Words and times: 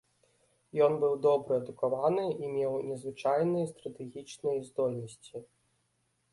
Ён 0.85 0.95
быў 1.03 1.13
добра 1.25 1.59
адукаваны 1.61 2.25
і 2.45 2.49
меў 2.55 2.73
незвычайныя 2.89 3.71
стратэгічныя 3.75 4.57
здольнасці. 4.73 5.47